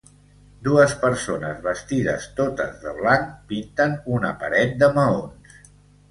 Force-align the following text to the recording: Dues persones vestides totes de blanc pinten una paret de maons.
Dues 0.67 0.93
persones 1.01 1.59
vestides 1.65 2.25
totes 2.39 2.79
de 2.85 2.93
blanc 3.01 3.27
pinten 3.51 3.93
una 4.15 4.31
paret 4.45 4.73
de 4.85 4.89
maons. 4.97 5.61